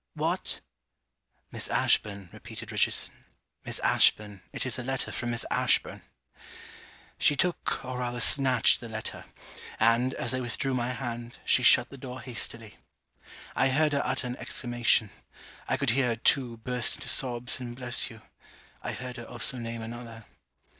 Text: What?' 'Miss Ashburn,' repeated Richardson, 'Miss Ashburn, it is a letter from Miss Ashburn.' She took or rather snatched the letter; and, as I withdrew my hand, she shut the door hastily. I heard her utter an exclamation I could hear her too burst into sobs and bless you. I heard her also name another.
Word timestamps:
What?' 0.15 0.61
'Miss 1.51 1.67
Ashburn,' 1.67 2.29
repeated 2.33 2.71
Richardson, 2.71 3.23
'Miss 3.63 3.77
Ashburn, 3.81 4.41
it 4.51 4.65
is 4.65 4.79
a 4.79 4.83
letter 4.83 5.11
from 5.11 5.29
Miss 5.29 5.45
Ashburn.' 5.51 6.01
She 7.19 7.35
took 7.37 7.85
or 7.85 7.99
rather 7.99 8.19
snatched 8.19 8.79
the 8.79 8.89
letter; 8.89 9.25
and, 9.79 10.15
as 10.15 10.33
I 10.33 10.39
withdrew 10.39 10.73
my 10.73 10.89
hand, 10.89 11.37
she 11.45 11.61
shut 11.61 11.91
the 11.91 11.99
door 11.99 12.19
hastily. 12.19 12.77
I 13.55 13.69
heard 13.69 13.93
her 13.93 14.01
utter 14.03 14.25
an 14.25 14.37
exclamation 14.37 15.11
I 15.67 15.77
could 15.77 15.91
hear 15.91 16.07
her 16.07 16.15
too 16.15 16.57
burst 16.57 16.95
into 16.95 17.07
sobs 17.07 17.59
and 17.59 17.75
bless 17.75 18.09
you. 18.09 18.23
I 18.81 18.93
heard 18.93 19.17
her 19.17 19.25
also 19.25 19.57
name 19.59 19.83
another. 19.83 20.25